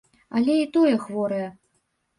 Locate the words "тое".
0.79-0.95